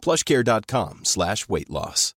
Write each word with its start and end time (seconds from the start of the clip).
plushcare.com 0.00 1.00
slash 1.04 1.44
weight 1.48 1.68
loss. 1.68 2.14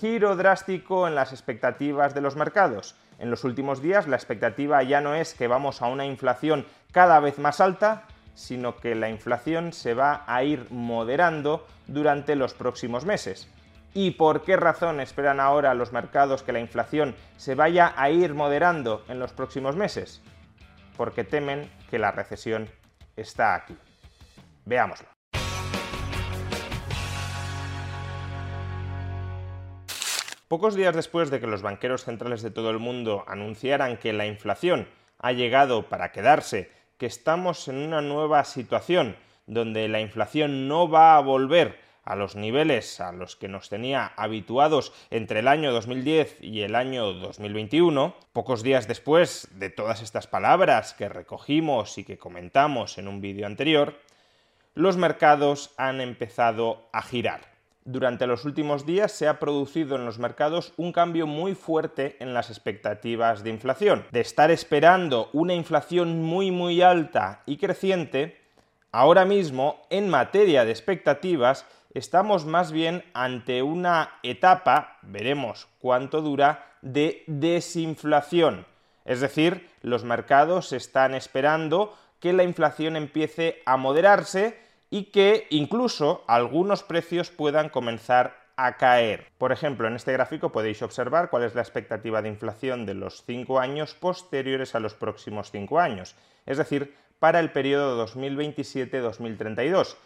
Giro 0.00 0.36
drástico 0.36 1.08
en 1.08 1.14
las 1.14 1.32
expectativas 1.32 2.14
de 2.14 2.20
los 2.20 2.36
mercados. 2.36 2.94
En 3.18 3.30
los 3.30 3.44
últimos 3.44 3.80
días 3.80 4.06
la 4.06 4.16
expectativa 4.16 4.82
ya 4.82 5.00
no 5.00 5.14
es 5.14 5.34
que 5.34 5.48
vamos 5.48 5.80
a 5.80 5.86
una 5.86 6.04
inflación 6.04 6.66
cada 6.92 7.20
vez 7.20 7.38
más 7.38 7.60
alta, 7.60 8.06
sino 8.34 8.76
que 8.76 8.94
la 8.94 9.08
inflación 9.08 9.72
se 9.72 9.94
va 9.94 10.24
a 10.26 10.42
ir 10.44 10.66
moderando 10.70 11.66
durante 11.86 12.36
los 12.36 12.52
próximos 12.54 13.04
meses. 13.06 13.48
¿Y 13.94 14.10
por 14.10 14.42
qué 14.42 14.56
razón 14.56 15.00
esperan 15.00 15.38
ahora 15.38 15.72
los 15.72 15.92
mercados 15.92 16.42
que 16.42 16.52
la 16.52 16.58
inflación 16.58 17.14
se 17.36 17.54
vaya 17.54 17.94
a 17.96 18.10
ir 18.10 18.34
moderando 18.34 19.04
en 19.08 19.20
los 19.20 19.32
próximos 19.32 19.76
meses? 19.76 20.20
Porque 20.96 21.22
temen 21.22 21.70
que 21.88 22.00
la 22.00 22.10
recesión 22.10 22.68
está 23.16 23.54
aquí. 23.54 23.76
Veámoslo. 24.64 25.08
Pocos 30.48 30.74
días 30.74 30.94
después 30.94 31.30
de 31.30 31.40
que 31.40 31.46
los 31.46 31.62
banqueros 31.62 32.04
centrales 32.04 32.42
de 32.42 32.50
todo 32.50 32.70
el 32.70 32.78
mundo 32.78 33.24
anunciaran 33.26 33.96
que 33.96 34.12
la 34.12 34.26
inflación 34.26 34.88
ha 35.18 35.32
llegado 35.32 35.88
para 35.88 36.12
quedarse, 36.12 36.70
que 36.98 37.06
estamos 37.06 37.66
en 37.68 37.76
una 37.76 38.02
nueva 38.02 38.44
situación 38.44 39.16
donde 39.46 39.88
la 39.88 40.00
inflación 40.00 40.68
no 40.68 40.88
va 40.88 41.16
a 41.16 41.20
volver 41.20 41.80
a 42.04 42.16
los 42.16 42.36
niveles 42.36 43.00
a 43.00 43.12
los 43.12 43.34
que 43.34 43.48
nos 43.48 43.68
tenía 43.68 44.12
habituados 44.16 44.92
entre 45.10 45.40
el 45.40 45.48
año 45.48 45.72
2010 45.72 46.38
y 46.40 46.60
el 46.60 46.74
año 46.74 47.14
2021, 47.14 48.14
pocos 48.32 48.62
días 48.62 48.86
después 48.86 49.48
de 49.52 49.70
todas 49.70 50.02
estas 50.02 50.26
palabras 50.26 50.94
que 50.94 51.08
recogimos 51.08 51.96
y 51.98 52.04
que 52.04 52.18
comentamos 52.18 52.98
en 52.98 53.08
un 53.08 53.20
vídeo 53.20 53.46
anterior, 53.46 53.98
los 54.74 54.96
mercados 54.96 55.72
han 55.76 56.00
empezado 56.00 56.88
a 56.92 57.02
girar 57.02 57.54
durante 57.84 58.26
los 58.26 58.46
últimos 58.46 58.86
días 58.86 59.12
se 59.12 59.28
ha 59.28 59.38
producido 59.38 59.96
en 59.96 60.06
los 60.06 60.18
mercados 60.18 60.72
un 60.78 60.90
cambio 60.90 61.26
muy 61.26 61.54
fuerte 61.54 62.16
en 62.18 62.32
las 62.32 62.48
expectativas 62.48 63.44
de 63.44 63.50
inflación. 63.50 64.06
De 64.10 64.20
estar 64.20 64.50
esperando 64.50 65.28
una 65.34 65.54
inflación 65.54 66.22
muy 66.22 66.50
muy 66.50 66.80
alta 66.80 67.42
y 67.44 67.58
creciente, 67.58 68.40
ahora 68.90 69.26
mismo 69.26 69.82
en 69.90 70.08
materia 70.08 70.64
de 70.64 70.70
expectativas 70.70 71.66
estamos 71.92 72.46
más 72.46 72.72
bien 72.72 73.04
ante 73.12 73.62
una 73.62 74.18
etapa, 74.22 74.96
veremos 75.02 75.68
cuánto 75.78 76.22
dura, 76.22 76.72
de 76.80 77.22
desinflación. 77.26 78.66
Es 79.04 79.20
decir, 79.20 79.68
los 79.82 80.04
mercados 80.04 80.72
están 80.72 81.14
esperando 81.14 81.94
que 82.18 82.32
la 82.32 82.44
inflación 82.44 82.96
empiece 82.96 83.62
a 83.66 83.76
moderarse 83.76 84.63
y 84.94 85.06
que 85.06 85.48
incluso 85.50 86.22
algunos 86.28 86.84
precios 86.84 87.32
puedan 87.32 87.68
comenzar 87.68 88.38
a 88.54 88.76
caer. 88.76 89.26
Por 89.38 89.50
ejemplo, 89.50 89.88
en 89.88 89.96
este 89.96 90.12
gráfico 90.12 90.52
podéis 90.52 90.82
observar 90.82 91.30
cuál 91.30 91.42
es 91.42 91.56
la 91.56 91.62
expectativa 91.62 92.22
de 92.22 92.28
inflación 92.28 92.86
de 92.86 92.94
los 92.94 93.24
5 93.24 93.58
años 93.58 93.94
posteriores 93.94 94.76
a 94.76 94.78
los 94.78 94.94
próximos 94.94 95.50
5 95.50 95.80
años, 95.80 96.14
es 96.46 96.58
decir, 96.58 96.94
para 97.18 97.40
el 97.40 97.50
periodo 97.50 98.06
2027-2032. 98.06 99.96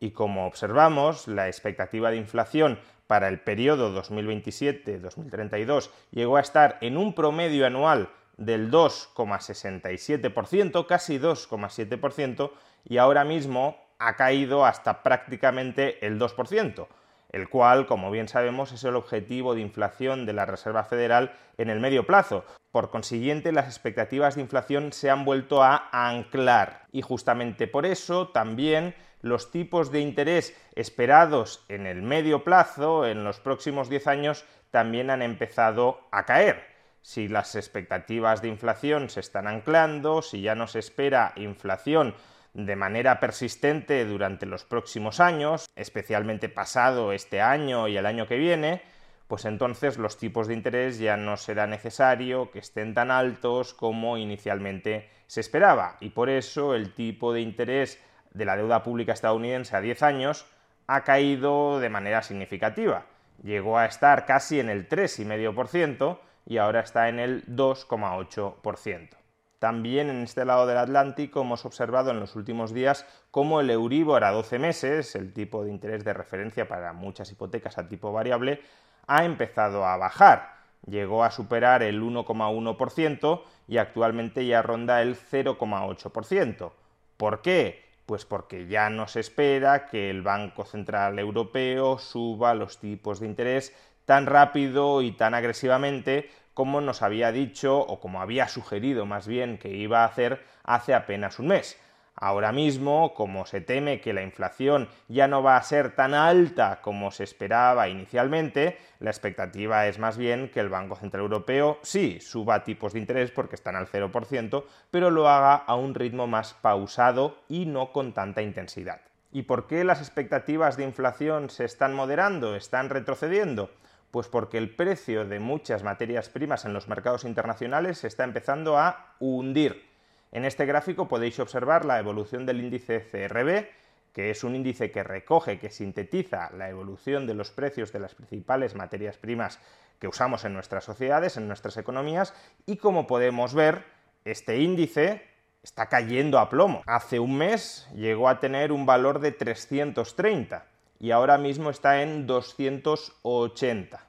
Y 0.00 0.12
como 0.12 0.46
observamos, 0.46 1.28
la 1.28 1.48
expectativa 1.48 2.10
de 2.10 2.16
inflación 2.16 2.78
para 3.06 3.28
el 3.28 3.40
periodo 3.40 3.94
2027-2032 4.02 5.90
llegó 6.10 6.38
a 6.38 6.40
estar 6.40 6.78
en 6.80 6.96
un 6.96 7.14
promedio 7.14 7.66
anual 7.66 8.08
del 8.38 8.70
2,67%, 8.70 10.86
casi 10.86 11.18
2,7%, 11.18 12.50
y 12.86 12.96
ahora 12.96 13.24
mismo 13.24 13.76
ha 13.98 14.16
caído 14.16 14.64
hasta 14.64 15.02
prácticamente 15.02 16.04
el 16.06 16.18
2%, 16.18 16.86
el 17.30 17.48
cual, 17.48 17.86
como 17.86 18.10
bien 18.10 18.28
sabemos, 18.28 18.72
es 18.72 18.84
el 18.84 18.96
objetivo 18.96 19.54
de 19.54 19.60
inflación 19.60 20.24
de 20.24 20.32
la 20.32 20.46
Reserva 20.46 20.84
Federal 20.84 21.32
en 21.58 21.68
el 21.68 21.80
medio 21.80 22.06
plazo. 22.06 22.44
Por 22.70 22.90
consiguiente, 22.90 23.52
las 23.52 23.66
expectativas 23.66 24.34
de 24.34 24.42
inflación 24.42 24.92
se 24.92 25.10
han 25.10 25.24
vuelto 25.24 25.62
a 25.62 25.88
anclar 25.90 26.86
y 26.92 27.02
justamente 27.02 27.66
por 27.66 27.86
eso 27.86 28.28
también 28.28 28.94
los 29.20 29.50
tipos 29.50 29.90
de 29.90 30.00
interés 30.00 30.56
esperados 30.74 31.64
en 31.68 31.86
el 31.86 32.02
medio 32.02 32.44
plazo, 32.44 33.06
en 33.06 33.24
los 33.24 33.40
próximos 33.40 33.88
10 33.88 34.06
años, 34.06 34.44
también 34.70 35.10
han 35.10 35.22
empezado 35.22 36.00
a 36.12 36.24
caer. 36.24 36.62
Si 37.02 37.26
las 37.26 37.56
expectativas 37.56 38.42
de 38.42 38.48
inflación 38.48 39.08
se 39.08 39.20
están 39.20 39.46
anclando, 39.46 40.22
si 40.22 40.42
ya 40.42 40.54
no 40.54 40.66
se 40.66 40.78
espera 40.78 41.32
inflación 41.36 42.14
de 42.58 42.74
manera 42.74 43.20
persistente 43.20 44.04
durante 44.04 44.44
los 44.44 44.64
próximos 44.64 45.20
años, 45.20 45.70
especialmente 45.76 46.48
pasado 46.48 47.12
este 47.12 47.40
año 47.40 47.86
y 47.86 47.96
el 47.96 48.04
año 48.04 48.26
que 48.26 48.36
viene, 48.36 48.82
pues 49.28 49.44
entonces 49.44 49.96
los 49.96 50.18
tipos 50.18 50.48
de 50.48 50.54
interés 50.54 50.98
ya 50.98 51.16
no 51.16 51.36
será 51.36 51.68
necesario 51.68 52.50
que 52.50 52.58
estén 52.58 52.94
tan 52.94 53.12
altos 53.12 53.74
como 53.74 54.16
inicialmente 54.16 55.08
se 55.28 55.40
esperaba. 55.40 55.98
Y 56.00 56.10
por 56.10 56.30
eso 56.30 56.74
el 56.74 56.94
tipo 56.94 57.32
de 57.32 57.42
interés 57.42 58.02
de 58.34 58.44
la 58.44 58.56
deuda 58.56 58.82
pública 58.82 59.12
estadounidense 59.12 59.76
a 59.76 59.80
10 59.80 60.02
años 60.02 60.46
ha 60.88 61.04
caído 61.04 61.78
de 61.78 61.90
manera 61.90 62.22
significativa. 62.22 63.06
Llegó 63.44 63.78
a 63.78 63.86
estar 63.86 64.26
casi 64.26 64.58
en 64.58 64.68
el 64.68 64.88
3,5% 64.88 66.18
y 66.44 66.56
ahora 66.56 66.80
está 66.80 67.08
en 67.08 67.20
el 67.20 67.46
2,8%. 67.46 69.27
También 69.58 70.08
en 70.08 70.22
este 70.22 70.44
lado 70.44 70.66
del 70.66 70.78
Atlántico 70.78 71.40
hemos 71.40 71.64
observado 71.64 72.12
en 72.12 72.20
los 72.20 72.36
últimos 72.36 72.72
días 72.72 73.06
cómo 73.32 73.60
el 73.60 73.70
Euribor 73.70 74.22
a 74.22 74.30
12 74.30 74.58
meses, 74.60 75.16
el 75.16 75.32
tipo 75.32 75.64
de 75.64 75.70
interés 75.70 76.04
de 76.04 76.12
referencia 76.12 76.68
para 76.68 76.92
muchas 76.92 77.32
hipotecas 77.32 77.76
a 77.76 77.88
tipo 77.88 78.12
variable, 78.12 78.60
ha 79.08 79.24
empezado 79.24 79.84
a 79.84 79.96
bajar. 79.96 80.58
Llegó 80.86 81.24
a 81.24 81.32
superar 81.32 81.82
el 81.82 82.00
1,1% 82.02 83.42
y 83.66 83.78
actualmente 83.78 84.46
ya 84.46 84.62
ronda 84.62 85.02
el 85.02 85.16
0,8%. 85.16 86.70
¿Por 87.16 87.42
qué? 87.42 87.84
Pues 88.06 88.24
porque 88.24 88.68
ya 88.68 88.88
no 88.90 89.08
se 89.08 89.20
espera 89.20 89.86
que 89.86 90.08
el 90.08 90.22
Banco 90.22 90.64
Central 90.64 91.18
Europeo 91.18 91.98
suba 91.98 92.54
los 92.54 92.78
tipos 92.78 93.18
de 93.18 93.26
interés 93.26 93.74
tan 94.04 94.26
rápido 94.26 95.02
y 95.02 95.12
tan 95.12 95.34
agresivamente 95.34 96.30
como 96.58 96.80
nos 96.80 97.02
había 97.02 97.30
dicho 97.30 97.78
o 97.78 98.00
como 98.00 98.20
había 98.20 98.48
sugerido 98.48 99.06
más 99.06 99.28
bien 99.28 99.58
que 99.58 99.68
iba 99.68 100.02
a 100.02 100.06
hacer 100.06 100.42
hace 100.64 100.92
apenas 100.92 101.38
un 101.38 101.46
mes. 101.46 101.78
Ahora 102.16 102.50
mismo, 102.50 103.14
como 103.14 103.46
se 103.46 103.60
teme 103.60 104.00
que 104.00 104.12
la 104.12 104.22
inflación 104.22 104.88
ya 105.06 105.28
no 105.28 105.40
va 105.40 105.56
a 105.56 105.62
ser 105.62 105.94
tan 105.94 106.14
alta 106.14 106.80
como 106.82 107.12
se 107.12 107.22
esperaba 107.22 107.88
inicialmente, 107.88 108.76
la 108.98 109.10
expectativa 109.10 109.86
es 109.86 110.00
más 110.00 110.18
bien 110.18 110.50
que 110.50 110.58
el 110.58 110.68
Banco 110.68 110.96
Central 110.96 111.22
Europeo 111.22 111.78
sí 111.82 112.18
suba 112.20 112.64
tipos 112.64 112.92
de 112.92 112.98
interés 112.98 113.30
porque 113.30 113.54
están 113.54 113.76
al 113.76 113.86
0%, 113.86 114.64
pero 114.90 115.12
lo 115.12 115.28
haga 115.28 115.54
a 115.54 115.76
un 115.76 115.94
ritmo 115.94 116.26
más 116.26 116.54
pausado 116.54 117.38
y 117.48 117.66
no 117.66 117.92
con 117.92 118.12
tanta 118.12 118.42
intensidad. 118.42 119.00
¿Y 119.30 119.42
por 119.42 119.68
qué 119.68 119.84
las 119.84 120.00
expectativas 120.00 120.76
de 120.76 120.82
inflación 120.82 121.50
se 121.50 121.64
están 121.64 121.94
moderando, 121.94 122.56
están 122.56 122.90
retrocediendo? 122.90 123.70
Pues 124.10 124.26
porque 124.26 124.56
el 124.56 124.74
precio 124.74 125.26
de 125.26 125.38
muchas 125.38 125.82
materias 125.82 126.30
primas 126.30 126.64
en 126.64 126.72
los 126.72 126.88
mercados 126.88 127.24
internacionales 127.24 127.98
se 127.98 128.06
está 128.06 128.24
empezando 128.24 128.78
a 128.78 129.14
hundir. 129.18 129.86
En 130.32 130.44
este 130.44 130.64
gráfico 130.64 131.08
podéis 131.08 131.38
observar 131.40 131.84
la 131.84 131.98
evolución 131.98 132.46
del 132.46 132.60
índice 132.60 133.00
CRB, 133.00 133.66
que 134.14 134.30
es 134.30 134.44
un 134.44 134.56
índice 134.56 134.90
que 134.90 135.02
recoge, 135.02 135.58
que 135.58 135.70
sintetiza 135.70 136.50
la 136.56 136.70
evolución 136.70 137.26
de 137.26 137.34
los 137.34 137.50
precios 137.50 137.92
de 137.92 138.00
las 138.00 138.14
principales 138.14 138.74
materias 138.74 139.18
primas 139.18 139.60
que 139.98 140.08
usamos 140.08 140.44
en 140.44 140.54
nuestras 140.54 140.84
sociedades, 140.84 141.36
en 141.36 141.46
nuestras 141.46 141.76
economías, 141.76 142.32
y 142.66 142.76
como 142.76 143.06
podemos 143.06 143.54
ver, 143.54 143.84
este 144.24 144.58
índice 144.58 145.22
está 145.62 145.86
cayendo 145.86 146.38
a 146.38 146.48
plomo. 146.48 146.82
Hace 146.86 147.18
un 147.18 147.36
mes 147.36 147.88
llegó 147.94 148.28
a 148.28 148.40
tener 148.40 148.72
un 148.72 148.86
valor 148.86 149.20
de 149.20 149.32
330 149.32 150.66
y 151.00 151.10
ahora 151.10 151.38
mismo 151.38 151.70
está 151.70 152.02
en 152.02 152.26
280. 152.26 154.04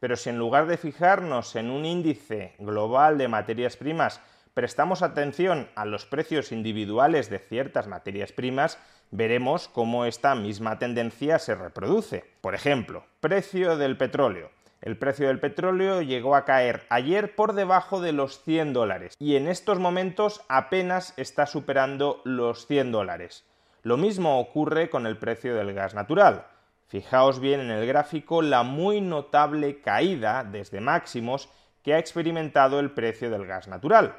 Pero 0.00 0.16
si 0.16 0.30
en 0.30 0.38
lugar 0.38 0.66
de 0.66 0.78
fijarnos 0.78 1.56
en 1.56 1.70
un 1.70 1.84
índice 1.84 2.54
global 2.58 3.18
de 3.18 3.28
materias 3.28 3.76
primas, 3.76 4.20
prestamos 4.54 5.02
atención 5.02 5.68
a 5.74 5.84
los 5.84 6.06
precios 6.06 6.52
individuales 6.52 7.30
de 7.30 7.38
ciertas 7.38 7.86
materias 7.86 8.32
primas, 8.32 8.78
veremos 9.10 9.68
cómo 9.68 10.04
esta 10.04 10.34
misma 10.34 10.78
tendencia 10.78 11.38
se 11.38 11.54
reproduce. 11.54 12.24
Por 12.40 12.54
ejemplo, 12.54 13.04
precio 13.20 13.76
del 13.76 13.96
petróleo. 13.96 14.50
El 14.80 14.96
precio 14.96 15.28
del 15.28 15.40
petróleo 15.40 16.00
llegó 16.00 16.34
a 16.34 16.46
caer 16.46 16.86
ayer 16.88 17.34
por 17.34 17.52
debajo 17.52 18.00
de 18.00 18.12
los 18.12 18.42
100 18.44 18.72
dólares 18.72 19.14
y 19.18 19.36
en 19.36 19.46
estos 19.46 19.78
momentos 19.78 20.40
apenas 20.48 21.12
está 21.18 21.44
superando 21.44 22.22
los 22.24 22.66
100 22.66 22.90
dólares. 22.90 23.44
Lo 23.82 23.96
mismo 23.96 24.38
ocurre 24.40 24.90
con 24.90 25.06
el 25.06 25.16
precio 25.16 25.54
del 25.54 25.72
gas 25.72 25.94
natural. 25.94 26.46
Fijaos 26.88 27.40
bien 27.40 27.60
en 27.60 27.70
el 27.70 27.86
gráfico 27.86 28.42
la 28.42 28.62
muy 28.62 29.00
notable 29.00 29.80
caída 29.80 30.44
desde 30.44 30.80
máximos 30.80 31.48
que 31.82 31.94
ha 31.94 31.98
experimentado 31.98 32.80
el 32.80 32.90
precio 32.90 33.30
del 33.30 33.46
gas 33.46 33.68
natural. 33.68 34.16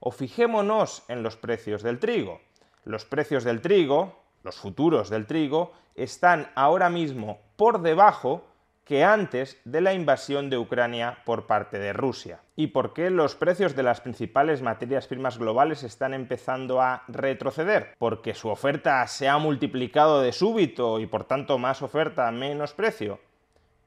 O 0.00 0.10
fijémonos 0.10 1.02
en 1.08 1.22
los 1.22 1.36
precios 1.36 1.82
del 1.82 1.98
trigo. 1.98 2.40
Los 2.84 3.04
precios 3.04 3.44
del 3.44 3.60
trigo, 3.60 4.22
los 4.42 4.56
futuros 4.56 5.10
del 5.10 5.26
trigo, 5.26 5.72
están 5.94 6.50
ahora 6.54 6.88
mismo 6.88 7.40
por 7.56 7.82
debajo 7.82 8.44
que 8.88 9.04
antes 9.04 9.60
de 9.66 9.82
la 9.82 9.92
invasión 9.92 10.48
de 10.48 10.56
Ucrania 10.56 11.18
por 11.26 11.46
parte 11.46 11.78
de 11.78 11.92
Rusia. 11.92 12.40
¿Y 12.56 12.68
por 12.68 12.94
qué 12.94 13.10
los 13.10 13.34
precios 13.34 13.76
de 13.76 13.82
las 13.82 14.00
principales 14.00 14.62
materias 14.62 15.06
primas 15.06 15.36
globales 15.36 15.82
están 15.82 16.14
empezando 16.14 16.80
a 16.80 17.02
retroceder? 17.06 17.94
¿Porque 17.98 18.32
su 18.32 18.48
oferta 18.48 19.06
se 19.06 19.28
ha 19.28 19.36
multiplicado 19.36 20.22
de 20.22 20.32
súbito 20.32 21.00
y 21.00 21.06
por 21.06 21.24
tanto 21.24 21.58
más 21.58 21.82
oferta, 21.82 22.30
menos 22.30 22.72
precio? 22.72 23.20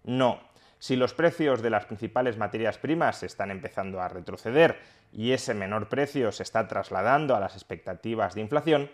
No. 0.03 0.39
Si 0.77 0.95
los 0.95 1.15
precios 1.15 1.63
de 1.63 1.71
las 1.71 1.85
principales 1.85 2.37
materias 2.37 2.77
primas 2.77 3.23
están 3.23 3.49
empezando 3.49 4.01
a 4.01 4.07
retroceder 4.07 4.77
y 5.11 5.31
ese 5.31 5.55
menor 5.55 5.89
precio 5.89 6.31
se 6.31 6.43
está 6.43 6.67
trasladando 6.67 7.35
a 7.35 7.39
las 7.39 7.55
expectativas 7.55 8.35
de 8.35 8.41
inflación, 8.41 8.91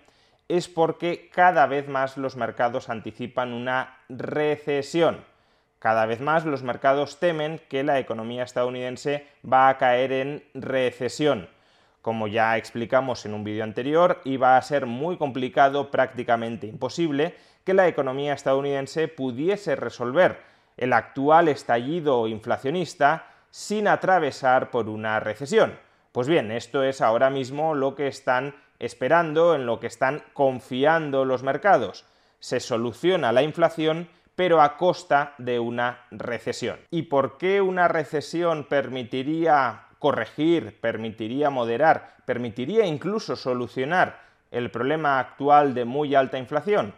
es 0.47 0.69
porque 0.69 1.29
cada 1.33 1.65
vez 1.65 1.89
más 1.89 2.15
los 2.15 2.37
mercados 2.37 2.87
anticipan 2.87 3.51
una 3.51 3.97
recesión 4.07 5.25
cada 5.79 6.05
vez 6.05 6.21
más 6.21 6.45
los 6.45 6.63
mercados 6.63 7.19
temen 7.19 7.61
que 7.69 7.83
la 7.83 7.99
economía 7.99 8.43
estadounidense 8.43 9.27
va 9.45 9.69
a 9.69 9.77
caer 9.77 10.11
en 10.11 10.43
recesión. 10.53 11.49
Como 12.01 12.27
ya 12.27 12.57
explicamos 12.57 13.25
en 13.25 13.33
un 13.33 13.43
vídeo 13.43 13.63
anterior, 13.63 14.21
iba 14.23 14.57
a 14.57 14.61
ser 14.61 14.85
muy 14.85 15.17
complicado, 15.17 15.91
prácticamente 15.91 16.65
imposible, 16.65 17.35
que 17.63 17.73
la 17.73 17.87
economía 17.87 18.33
estadounidense 18.33 19.07
pudiese 19.07 19.75
resolver 19.75 20.39
el 20.77 20.93
actual 20.93 21.47
estallido 21.47 22.27
inflacionista 22.27 23.27
sin 23.51 23.87
atravesar 23.87 24.71
por 24.71 24.87
una 24.89 25.19
recesión. 25.19 25.77
Pues 26.11 26.27
bien, 26.27 26.51
esto 26.51 26.83
es 26.83 27.01
ahora 27.01 27.29
mismo 27.29 27.75
lo 27.75 27.93
que 27.93 28.07
están 28.07 28.55
esperando, 28.79 29.53
en 29.53 29.65
lo 29.65 29.79
que 29.79 29.87
están 29.87 30.23
confiando 30.33 31.25
los 31.25 31.43
mercados. 31.43 32.05
Se 32.39 32.59
soluciona 32.59 33.31
la 33.31 33.43
inflación 33.43 34.07
pero 34.37 34.61
a 34.61 34.77
costa 34.77 35.33
de 35.39 35.59
una 35.59 36.05
recesión. 36.11 36.77
¿Y 36.91 37.01
por 37.03 37.39
qué 37.39 37.59
una 37.59 37.87
recesión 37.87 38.65
permitiría 38.65 39.87
corregir, 39.97 40.79
permitiría 40.79 41.49
moderar, 41.49 42.17
permitiría 42.25 42.85
incluso 42.85 43.35
solucionar 43.35 44.19
el 44.51 44.69
problema 44.69 45.19
actual 45.19 45.73
de 45.73 45.85
muy 45.85 46.13
alta 46.13 46.37
inflación? 46.37 46.93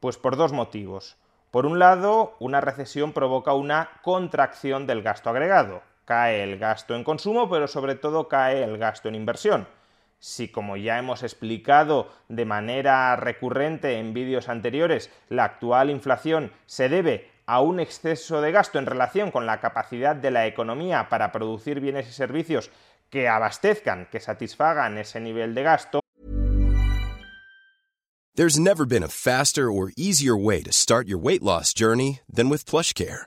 Pues 0.00 0.16
por 0.16 0.36
dos 0.36 0.52
motivos. 0.52 1.18
Por 1.50 1.66
un 1.66 1.78
lado, 1.78 2.36
una 2.38 2.62
recesión 2.62 3.12
provoca 3.12 3.52
una 3.52 3.90
contracción 4.00 4.86
del 4.86 5.02
gasto 5.02 5.28
agregado. 5.28 5.82
Cae 6.06 6.42
el 6.42 6.58
gasto 6.58 6.94
en 6.94 7.04
consumo, 7.04 7.50
pero 7.50 7.68
sobre 7.68 7.96
todo 7.96 8.28
cae 8.28 8.64
el 8.64 8.78
gasto 8.78 9.10
en 9.10 9.14
inversión 9.14 9.66
si 10.18 10.48
como 10.48 10.76
ya 10.76 10.98
hemos 10.98 11.22
explicado 11.22 12.10
de 12.28 12.44
manera 12.44 13.14
recurrente 13.16 13.98
en 13.98 14.14
vídeos 14.14 14.48
anteriores, 14.48 15.10
la 15.28 15.44
actual 15.44 15.90
inflación 15.90 16.52
se 16.66 16.88
debe 16.88 17.30
a 17.46 17.60
un 17.60 17.80
exceso 17.80 18.40
de 18.40 18.52
gasto 18.52 18.78
en 18.78 18.86
relación 18.86 19.30
con 19.30 19.46
la 19.46 19.60
capacidad 19.60 20.14
de 20.14 20.30
la 20.30 20.46
economía 20.46 21.08
para 21.08 21.32
producir 21.32 21.80
bienes 21.80 22.08
y 22.08 22.12
servicios 22.12 22.70
que 23.10 23.28
abastezcan, 23.28 24.06
que 24.10 24.20
satisfagan 24.20 24.98
ese 24.98 25.20
nivel 25.20 25.54
de 25.54 25.62
gasto. 25.62 26.00
There's 28.34 28.58
never 28.58 28.86
been 28.86 29.02
a 29.02 29.08
faster 29.08 29.68
or 29.68 29.90
easier 29.96 30.36
way 30.36 30.62
to 30.62 30.72
start 30.72 31.08
your 31.08 31.18
weight 31.18 31.42
loss 31.42 31.74
journey 31.74 32.20
than 32.32 32.48
with 32.48 32.64
PlushCare. 32.66 33.26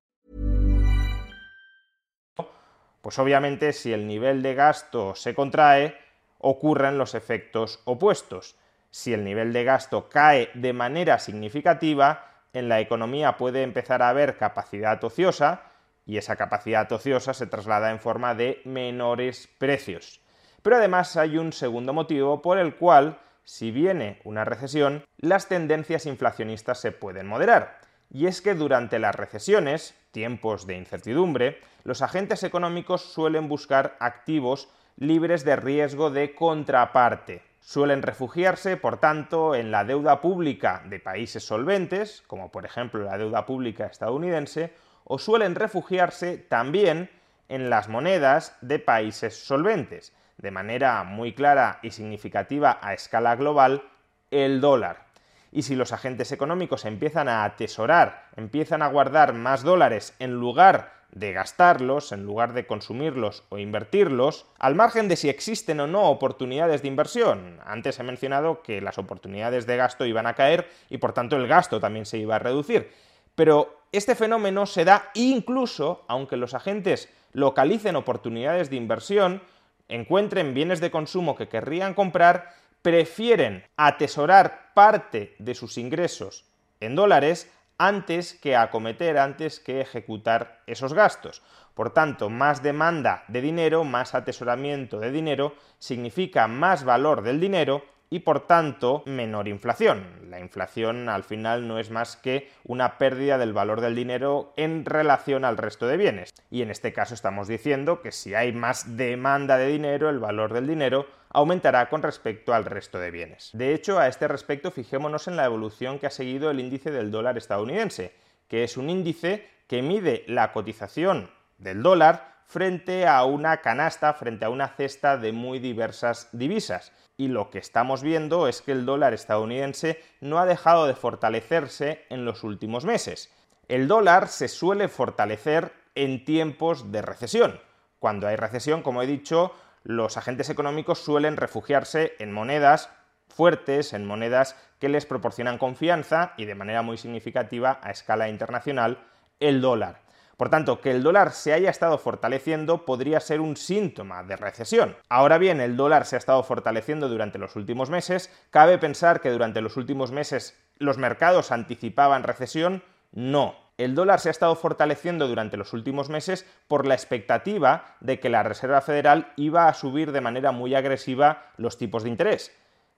Pues 3.01 3.17
obviamente 3.19 3.73
si 3.73 3.93
el 3.93 4.07
nivel 4.07 4.43
de 4.43 4.53
gasto 4.53 5.15
se 5.15 5.33
contrae, 5.33 5.97
ocurren 6.37 6.97
los 6.97 7.15
efectos 7.15 7.81
opuestos. 7.85 8.55
Si 8.89 9.13
el 9.13 9.23
nivel 9.23 9.53
de 9.53 9.63
gasto 9.63 10.09
cae 10.09 10.49
de 10.53 10.73
manera 10.73 11.17
significativa, 11.17 12.27
en 12.53 12.67
la 12.69 12.79
economía 12.79 13.37
puede 13.37 13.63
empezar 13.63 14.01
a 14.01 14.09
haber 14.09 14.37
capacidad 14.37 15.03
ociosa 15.03 15.63
y 16.05 16.17
esa 16.17 16.35
capacidad 16.35 16.91
ociosa 16.91 17.33
se 17.33 17.47
traslada 17.47 17.91
en 17.91 17.99
forma 17.99 18.35
de 18.35 18.61
menores 18.65 19.47
precios. 19.57 20.19
Pero 20.61 20.75
además 20.75 21.15
hay 21.17 21.37
un 21.37 21.53
segundo 21.53 21.93
motivo 21.93 22.41
por 22.41 22.57
el 22.57 22.75
cual, 22.75 23.19
si 23.43 23.71
viene 23.71 24.19
una 24.23 24.45
recesión, 24.45 25.05
las 25.17 25.47
tendencias 25.47 26.05
inflacionistas 26.05 26.79
se 26.79 26.91
pueden 26.91 27.27
moderar. 27.27 27.79
Y 28.13 28.27
es 28.27 28.41
que 28.41 28.55
durante 28.55 28.99
las 28.99 29.15
recesiones, 29.15 29.95
tiempos 30.11 30.67
de 30.67 30.75
incertidumbre, 30.75 31.61
los 31.83 32.01
agentes 32.01 32.43
económicos 32.43 33.01
suelen 33.01 33.47
buscar 33.47 33.95
activos 33.99 34.69
libres 34.97 35.45
de 35.45 35.55
riesgo 35.55 36.11
de 36.11 36.35
contraparte. 36.35 37.41
Suelen 37.61 38.01
refugiarse, 38.01 38.75
por 38.75 38.97
tanto, 38.99 39.55
en 39.55 39.71
la 39.71 39.85
deuda 39.85 40.19
pública 40.19 40.83
de 40.85 40.99
países 40.99 41.45
solventes, 41.45 42.23
como 42.27 42.51
por 42.51 42.65
ejemplo 42.65 43.03
la 43.03 43.17
deuda 43.17 43.45
pública 43.45 43.85
estadounidense, 43.85 44.73
o 45.05 45.17
suelen 45.17 45.55
refugiarse 45.55 46.37
también 46.37 47.09
en 47.49 47.69
las 47.69 47.87
monedas 47.87 48.57
de 48.61 48.79
países 48.79 49.45
solventes, 49.45 50.13
de 50.37 50.51
manera 50.51 51.03
muy 51.03 51.33
clara 51.33 51.79
y 51.81 51.91
significativa 51.91 52.79
a 52.81 52.93
escala 52.93 53.35
global, 53.35 53.83
el 54.31 54.59
dólar. 54.59 55.10
Y 55.51 55.63
si 55.63 55.75
los 55.75 55.91
agentes 55.91 56.31
económicos 56.31 56.85
empiezan 56.85 57.27
a 57.27 57.43
atesorar, 57.43 58.29
empiezan 58.35 58.81
a 58.81 58.87
guardar 58.87 59.33
más 59.33 59.63
dólares 59.63 60.15
en 60.19 60.33
lugar 60.33 61.01
de 61.11 61.33
gastarlos 61.33 62.11
en 62.11 62.25
lugar 62.25 62.53
de 62.53 62.65
consumirlos 62.65 63.43
o 63.49 63.57
invertirlos, 63.57 64.45
al 64.57 64.75
margen 64.75 65.07
de 65.07 65.17
si 65.17 65.29
existen 65.29 65.79
o 65.79 65.87
no 65.87 66.09
oportunidades 66.09 66.81
de 66.81 66.87
inversión. 66.87 67.59
Antes 67.65 67.99
he 67.99 68.03
mencionado 68.03 68.61
que 68.61 68.81
las 68.81 68.97
oportunidades 68.97 69.67
de 69.67 69.77
gasto 69.77 70.05
iban 70.05 70.27
a 70.27 70.35
caer 70.35 70.69
y 70.89 70.97
por 70.97 71.13
tanto 71.13 71.35
el 71.35 71.47
gasto 71.47 71.79
también 71.79 72.05
se 72.05 72.17
iba 72.17 72.35
a 72.35 72.39
reducir. 72.39 72.91
Pero 73.35 73.81
este 73.91 74.15
fenómeno 74.15 74.65
se 74.65 74.85
da 74.85 75.09
incluso 75.13 76.05
aunque 76.07 76.37
los 76.37 76.53
agentes 76.53 77.09
localicen 77.33 77.95
oportunidades 77.95 78.69
de 78.69 78.77
inversión, 78.77 79.41
encuentren 79.89 80.53
bienes 80.53 80.79
de 80.79 80.91
consumo 80.91 81.35
que 81.35 81.49
querrían 81.49 81.93
comprar, 81.93 82.53
prefieren 82.81 83.63
atesorar 83.77 84.73
parte 84.73 85.35
de 85.39 85.55
sus 85.55 85.77
ingresos 85.77 86.45
en 86.79 86.95
dólares 86.95 87.51
antes 87.77 88.33
que 88.33 88.55
acometer, 88.55 89.17
antes 89.17 89.59
que 89.59 89.81
ejecutar 89.81 90.61
esos 90.67 90.93
gastos. 90.93 91.41
Por 91.73 91.93
tanto, 91.93 92.29
más 92.29 92.61
demanda 92.61 93.23
de 93.27 93.41
dinero, 93.41 93.83
más 93.83 94.13
atesoramiento 94.13 94.99
de 94.99 95.11
dinero, 95.11 95.55
significa 95.79 96.47
más 96.47 96.83
valor 96.83 97.23
del 97.23 97.39
dinero 97.39 97.83
y 98.11 98.19
por 98.19 98.45
tanto 98.45 99.03
menor 99.07 99.47
inflación. 99.47 100.05
La 100.29 100.39
inflación 100.39 101.09
al 101.09 101.23
final 101.23 101.67
no 101.67 101.79
es 101.79 101.89
más 101.89 102.17
que 102.17 102.51
una 102.65 102.97
pérdida 102.97 103.37
del 103.37 103.53
valor 103.53 103.79
del 103.79 103.95
dinero 103.95 104.53
en 104.57 104.85
relación 104.85 105.45
al 105.45 105.57
resto 105.57 105.87
de 105.87 105.97
bienes. 105.97 106.33
Y 106.51 106.61
en 106.61 106.69
este 106.69 106.91
caso 106.91 107.13
estamos 107.13 107.47
diciendo 107.47 108.01
que 108.01 108.11
si 108.11 108.35
hay 108.35 108.51
más 108.51 108.97
demanda 108.97 109.57
de 109.57 109.67
dinero, 109.67 110.09
el 110.09 110.19
valor 110.19 110.53
del 110.53 110.67
dinero 110.67 111.07
aumentará 111.29 111.87
con 111.89 112.03
respecto 112.03 112.53
al 112.53 112.65
resto 112.65 112.99
de 112.99 113.11
bienes. 113.11 113.49
De 113.53 113.73
hecho, 113.73 113.97
a 113.97 114.09
este 114.09 114.27
respecto 114.27 114.71
fijémonos 114.71 115.29
en 115.29 115.37
la 115.37 115.45
evolución 115.45 115.97
que 115.97 116.07
ha 116.07 116.11
seguido 116.11 116.51
el 116.51 116.59
índice 116.59 116.91
del 116.91 117.11
dólar 117.11 117.37
estadounidense, 117.37 118.13
que 118.49 118.65
es 118.65 118.75
un 118.75 118.89
índice 118.89 119.47
que 119.67 119.81
mide 119.81 120.25
la 120.27 120.51
cotización 120.51 121.31
del 121.57 121.81
dólar 121.81 122.41
frente 122.45 123.07
a 123.07 123.23
una 123.23 123.61
canasta, 123.61 124.13
frente 124.13 124.43
a 124.43 124.49
una 124.49 124.67
cesta 124.67 125.15
de 125.15 125.31
muy 125.31 125.59
diversas 125.59 126.27
divisas. 126.33 126.91
Y 127.21 127.27
lo 127.27 127.51
que 127.51 127.59
estamos 127.59 128.01
viendo 128.01 128.47
es 128.47 128.63
que 128.63 128.71
el 128.71 128.83
dólar 128.83 129.13
estadounidense 129.13 130.01
no 130.21 130.39
ha 130.39 130.47
dejado 130.47 130.87
de 130.87 130.95
fortalecerse 130.95 132.03
en 132.09 132.25
los 132.25 132.43
últimos 132.43 132.83
meses. 132.83 133.31
El 133.67 133.87
dólar 133.87 134.27
se 134.27 134.47
suele 134.47 134.87
fortalecer 134.87 135.71
en 135.93 136.25
tiempos 136.25 136.91
de 136.91 137.03
recesión. 137.03 137.59
Cuando 137.99 138.27
hay 138.27 138.37
recesión, 138.37 138.81
como 138.81 139.03
he 139.03 139.05
dicho, 139.05 139.53
los 139.83 140.17
agentes 140.17 140.49
económicos 140.49 140.97
suelen 140.97 141.37
refugiarse 141.37 142.13
en 142.17 142.31
monedas 142.31 142.89
fuertes, 143.27 143.93
en 143.93 144.07
monedas 144.07 144.55
que 144.79 144.89
les 144.89 145.05
proporcionan 145.05 145.59
confianza 145.59 146.33
y 146.37 146.45
de 146.45 146.55
manera 146.55 146.81
muy 146.81 146.97
significativa 146.97 147.79
a 147.83 147.91
escala 147.91 148.29
internacional 148.29 148.97
el 149.39 149.61
dólar. 149.61 150.01
Por 150.41 150.49
tanto, 150.49 150.81
que 150.81 150.89
el 150.89 151.03
dólar 151.03 151.33
se 151.33 151.53
haya 151.53 151.69
estado 151.69 151.99
fortaleciendo 151.99 152.83
podría 152.83 153.19
ser 153.19 153.41
un 153.41 153.55
síntoma 153.55 154.23
de 154.23 154.35
recesión. 154.35 154.97
Ahora 155.07 155.37
bien, 155.37 155.61
el 155.61 155.77
dólar 155.77 156.07
se 156.07 156.15
ha 156.15 156.17
estado 156.17 156.41
fortaleciendo 156.41 157.09
durante 157.09 157.37
los 157.37 157.55
últimos 157.55 157.91
meses. 157.91 158.31
¿Cabe 158.49 158.79
pensar 158.79 159.21
que 159.21 159.29
durante 159.29 159.61
los 159.61 159.77
últimos 159.77 160.11
meses 160.11 160.59
los 160.79 160.97
mercados 160.97 161.51
anticipaban 161.51 162.23
recesión? 162.23 162.81
No. 163.11 163.53
El 163.77 163.93
dólar 163.93 164.19
se 164.19 164.29
ha 164.29 164.31
estado 164.31 164.55
fortaleciendo 164.55 165.27
durante 165.27 165.57
los 165.57 165.73
últimos 165.73 166.09
meses 166.09 166.47
por 166.67 166.87
la 166.87 166.95
expectativa 166.95 167.95
de 167.99 168.19
que 168.19 168.29
la 168.29 168.41
Reserva 168.41 168.81
Federal 168.81 169.33
iba 169.35 169.67
a 169.67 169.75
subir 169.75 170.11
de 170.11 170.21
manera 170.21 170.51
muy 170.51 170.73
agresiva 170.73 171.51
los 171.57 171.77
tipos 171.77 172.01
de 172.01 172.09
interés. 172.09 172.51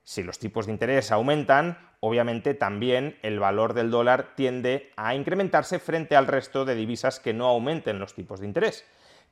Si 0.04 0.22
los 0.22 0.38
tipos 0.38 0.66
de 0.66 0.74
interés 0.74 1.12
aumentan, 1.12 1.78
obviamente 2.02 2.54
también 2.54 3.18
el 3.22 3.40
valor 3.40 3.74
del 3.74 3.90
dólar 3.90 4.36
tiende 4.36 4.92
a 4.98 5.16
incrementarse 5.16 5.80
frente 5.80 6.16
al 6.18 6.28
resto 6.28 6.66
de 6.66 6.76
divisas 6.76 7.22
que 7.22 7.34
no 7.34 7.48
aumenten 7.48 8.00
los 8.00 8.14
tipos 8.14 8.42
de 8.42 8.48
interés. 8.48 8.86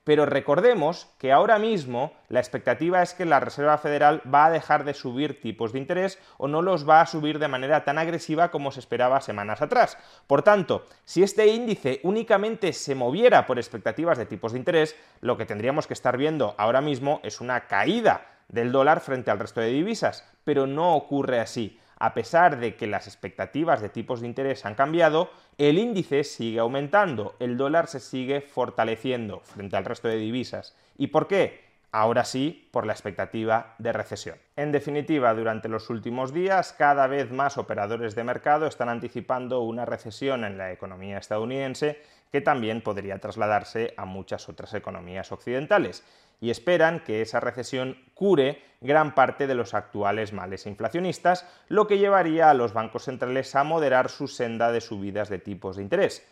Pero 0.04 0.26
recordemos 0.26 1.10
que 1.20 1.32
ahora 1.32 1.60
mismo 1.60 2.14
la 2.28 2.40
expectativa 2.40 3.04
es 3.04 3.14
que 3.14 3.26
la 3.26 3.40
Reserva 3.40 3.78
Federal 3.78 4.22
va 4.34 4.46
a 4.46 4.52
dejar 4.52 4.84
de 4.84 4.96
subir 4.96 5.40
tipos 5.42 5.74
de 5.74 5.80
interés 5.80 6.18
o 6.38 6.48
no 6.48 6.64
los 6.64 6.90
va 6.90 7.02
a 7.02 7.06
subir 7.06 7.38
de 7.38 7.48
manera 7.48 7.84
tan 7.84 8.00
agresiva 8.00 8.50
como 8.50 8.72
se 8.72 8.80
esperaba 8.80 9.22
semanas 9.22 9.62
atrás. 9.62 10.00
Por 10.26 10.42
tanto, 10.42 10.88
si 11.06 11.22
este 11.22 11.48
índice 11.48 12.00
únicamente 12.02 12.74
se 12.74 12.96
moviera 12.96 13.46
por 13.46 13.60
expectativas 13.60 14.18
de 14.18 14.26
tipos 14.26 14.54
de 14.54 14.60
interés, 14.60 14.96
lo 15.20 15.38
que 15.38 15.46
tendríamos 15.46 15.86
que 15.86 15.94
estar 15.94 16.18
viendo 16.18 16.56
ahora 16.58 16.82
mismo 16.82 17.20
es 17.24 17.40
una 17.40 17.68
caída 17.68 18.32
del 18.52 18.72
dólar 18.72 19.00
frente 19.02 19.32
al 19.32 19.40
resto 19.40 19.62
de 19.62 19.70
divisas, 19.70 20.28
pero 20.52 20.68
no 20.68 20.96
ocurre 20.96 21.40
así. 21.40 21.80
A 21.98 22.14
pesar 22.14 22.60
de 22.60 22.76
que 22.76 22.86
las 22.86 23.08
expectativas 23.08 23.82
de 23.82 23.88
tipos 23.88 24.20
de 24.20 24.28
interés 24.28 24.66
han 24.66 24.76
cambiado, 24.76 25.32
el 25.58 25.78
índice 25.78 26.26
sigue 26.26 26.60
aumentando, 26.60 27.36
el 27.40 27.56
dólar 27.56 27.88
se 27.88 28.02
sigue 28.02 28.42
fortaleciendo 28.42 29.40
frente 29.40 29.78
al 29.78 29.86
resto 29.86 30.10
de 30.10 30.18
divisas. 30.18 30.76
¿Y 30.98 31.08
por 31.08 31.30
qué? 31.30 31.71
Ahora 31.94 32.24
sí, 32.24 32.70
por 32.72 32.86
la 32.86 32.94
expectativa 32.94 33.76
de 33.78 33.92
recesión. 33.92 34.38
En 34.56 34.72
definitiva, 34.72 35.34
durante 35.34 35.68
los 35.68 35.90
últimos 35.90 36.34
días, 36.34 36.72
cada 36.72 37.06
vez 37.08 37.32
más 37.32 37.58
operadores 37.58 38.16
de 38.16 38.24
mercado 38.24 38.66
están 38.66 38.88
anticipando 38.88 39.60
una 39.62 39.84
recesión 39.84 40.46
en 40.46 40.58
la 40.58 40.72
economía 40.72 41.18
estadounidense 41.18 42.02
que 42.32 42.40
también 42.40 42.82
podría 42.82 43.20
trasladarse 43.20 43.94
a 43.98 44.06
muchas 44.06 44.48
otras 44.48 44.74
economías 44.74 45.34
occidentales 45.34 46.06
y 46.40 46.50
esperan 46.50 47.02
que 47.02 47.22
esa 47.22 47.42
recesión 47.42 47.98
cure 48.14 48.62
gran 48.80 49.14
parte 49.14 49.46
de 49.46 49.56
los 49.56 49.74
actuales 49.74 50.32
males 50.32 50.66
inflacionistas, 50.66 51.46
lo 51.68 51.88
que 51.88 51.98
llevaría 51.98 52.50
a 52.50 52.54
los 52.54 52.74
bancos 52.74 53.04
centrales 53.04 53.54
a 53.56 53.66
moderar 53.66 54.10
su 54.10 54.30
senda 54.30 54.72
de 54.72 54.80
subidas 54.80 55.30
de 55.30 55.40
tipos 55.40 55.76
de 55.76 55.84
interés. 55.84 56.26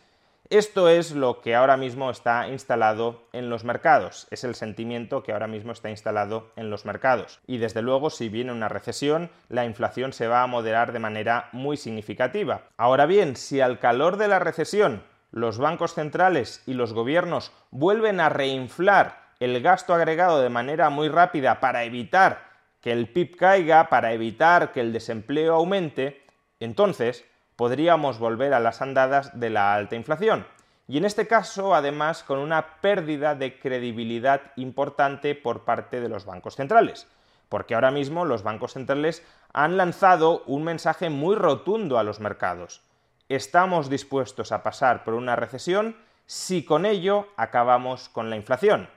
Esto 0.50 0.88
es 0.88 1.12
lo 1.12 1.42
que 1.42 1.54
ahora 1.54 1.76
mismo 1.76 2.10
está 2.10 2.48
instalado 2.48 3.22
en 3.32 3.50
los 3.50 3.62
mercados, 3.62 4.26
es 4.32 4.42
el 4.42 4.56
sentimiento 4.56 5.22
que 5.22 5.30
ahora 5.30 5.46
mismo 5.46 5.70
está 5.70 5.90
instalado 5.90 6.50
en 6.56 6.70
los 6.70 6.84
mercados. 6.84 7.38
Y 7.46 7.58
desde 7.58 7.82
luego, 7.82 8.10
si 8.10 8.28
viene 8.28 8.50
una 8.50 8.68
recesión, 8.68 9.30
la 9.48 9.64
inflación 9.64 10.12
se 10.12 10.26
va 10.26 10.42
a 10.42 10.48
moderar 10.48 10.90
de 10.90 10.98
manera 10.98 11.50
muy 11.52 11.76
significativa. 11.76 12.62
Ahora 12.76 13.06
bien, 13.06 13.36
si 13.36 13.60
al 13.60 13.78
calor 13.78 14.16
de 14.16 14.26
la 14.26 14.40
recesión 14.40 15.04
los 15.30 15.58
bancos 15.58 15.94
centrales 15.94 16.64
y 16.66 16.74
los 16.74 16.94
gobiernos 16.94 17.52
vuelven 17.70 18.18
a 18.18 18.28
reinflar 18.28 19.22
el 19.38 19.62
gasto 19.62 19.94
agregado 19.94 20.42
de 20.42 20.50
manera 20.50 20.90
muy 20.90 21.08
rápida 21.08 21.60
para 21.60 21.84
evitar 21.84 22.50
que 22.80 22.90
el 22.90 23.08
PIB 23.08 23.36
caiga, 23.36 23.88
para 23.88 24.12
evitar 24.12 24.72
que 24.72 24.80
el 24.80 24.92
desempleo 24.92 25.54
aumente, 25.54 26.24
entonces 26.58 27.24
podríamos 27.60 28.18
volver 28.18 28.54
a 28.54 28.58
las 28.58 28.80
andadas 28.80 29.38
de 29.38 29.50
la 29.50 29.74
alta 29.74 29.94
inflación. 29.94 30.46
Y 30.88 30.96
en 30.96 31.04
este 31.04 31.26
caso, 31.26 31.74
además, 31.74 32.22
con 32.22 32.38
una 32.38 32.80
pérdida 32.80 33.34
de 33.34 33.58
credibilidad 33.58 34.40
importante 34.56 35.34
por 35.34 35.66
parte 35.66 36.00
de 36.00 36.08
los 36.08 36.24
bancos 36.24 36.56
centrales. 36.56 37.06
Porque 37.50 37.74
ahora 37.74 37.90
mismo 37.90 38.24
los 38.24 38.42
bancos 38.42 38.72
centrales 38.72 39.22
han 39.52 39.76
lanzado 39.76 40.42
un 40.46 40.64
mensaje 40.64 41.10
muy 41.10 41.36
rotundo 41.36 41.98
a 41.98 42.02
los 42.02 42.18
mercados. 42.18 42.80
Estamos 43.28 43.90
dispuestos 43.90 44.52
a 44.52 44.62
pasar 44.62 45.04
por 45.04 45.12
una 45.12 45.36
recesión 45.36 45.96
si 46.24 46.64
con 46.64 46.86
ello 46.86 47.28
acabamos 47.36 48.08
con 48.08 48.30
la 48.30 48.36
inflación. 48.36 48.88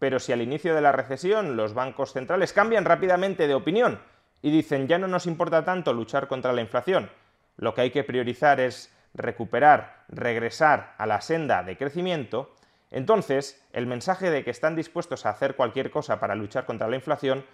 Pero 0.00 0.18
si 0.18 0.32
al 0.32 0.42
inicio 0.42 0.74
de 0.74 0.80
la 0.80 0.90
recesión 0.90 1.56
los 1.56 1.74
bancos 1.74 2.12
centrales 2.12 2.52
cambian 2.52 2.86
rápidamente 2.86 3.46
de 3.46 3.54
opinión 3.54 4.00
y 4.42 4.50
dicen 4.50 4.88
ya 4.88 4.98
no 4.98 5.06
nos 5.06 5.26
importa 5.26 5.64
tanto 5.64 5.92
luchar 5.92 6.26
contra 6.26 6.52
la 6.52 6.60
inflación, 6.60 7.08
lo 7.56 7.74
que 7.74 7.82
hay 7.82 7.90
que 7.90 8.04
priorizar 8.04 8.60
es 8.60 8.94
recuperar, 9.14 10.04
regresar 10.08 10.94
a 10.98 11.06
la 11.06 11.20
senda 11.20 11.62
de 11.62 11.76
crecimiento, 11.76 12.54
entonces 12.90 13.64
el 13.72 13.86
mensaje 13.86 14.30
de 14.30 14.44
que 14.44 14.50
están 14.50 14.76
dispuestos 14.76 15.26
a 15.26 15.30
hacer 15.30 15.56
cualquier 15.56 15.90
cosa 15.90 16.18
para 16.20 16.34
luchar 16.34 16.66
contra 16.66 16.88
la 16.88 16.96
inflación 16.96 17.44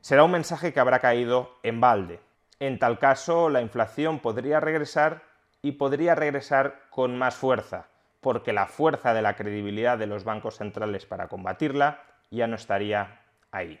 será 0.00 0.24
un 0.24 0.30
mensaje 0.30 0.72
que 0.72 0.80
habrá 0.80 1.00
caído 1.00 1.58
en 1.62 1.80
balde. 1.80 2.20
En 2.60 2.78
tal 2.78 2.98
caso, 2.98 3.50
la 3.50 3.60
inflación 3.60 4.18
podría 4.20 4.60
regresar 4.60 5.22
y 5.62 5.72
podría 5.72 6.14
regresar 6.14 6.82
con 6.90 7.16
más 7.18 7.34
fuerza, 7.34 7.88
porque 8.20 8.52
la 8.52 8.66
fuerza 8.66 9.14
de 9.14 9.22
la 9.22 9.36
credibilidad 9.36 9.98
de 9.98 10.06
los 10.06 10.24
bancos 10.24 10.56
centrales 10.56 11.06
para 11.06 11.28
combatirla 11.28 12.02
ya 12.30 12.46
no 12.46 12.56
estaría 12.56 13.20
ahí. 13.50 13.80